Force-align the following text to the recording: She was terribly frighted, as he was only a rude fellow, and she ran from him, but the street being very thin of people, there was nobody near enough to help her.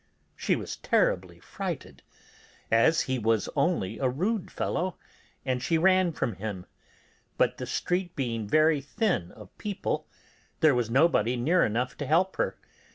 She 0.35 0.55
was 0.55 0.77
terribly 0.77 1.39
frighted, 1.39 2.01
as 2.71 3.01
he 3.01 3.19
was 3.19 3.47
only 3.55 3.99
a 3.99 4.09
rude 4.09 4.49
fellow, 4.49 4.97
and 5.45 5.61
she 5.61 5.77
ran 5.77 6.11
from 6.11 6.37
him, 6.37 6.65
but 7.37 7.59
the 7.59 7.67
street 7.67 8.15
being 8.15 8.47
very 8.47 8.81
thin 8.81 9.31
of 9.33 9.55
people, 9.59 10.07
there 10.59 10.73
was 10.73 10.89
nobody 10.89 11.35
near 11.37 11.63
enough 11.63 11.95
to 11.97 12.07
help 12.07 12.37
her. 12.37 12.57